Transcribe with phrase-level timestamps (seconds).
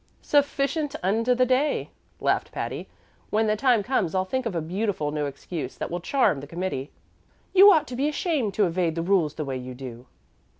[0.23, 2.89] "'Sufficient unto the day,'" laughed Patty.
[3.29, 6.47] "When the time comes I'll think of a beautiful new excuse that will charm the
[6.47, 6.89] committee."
[7.53, 10.07] "You ought to be ashamed to evade the rules the way you do."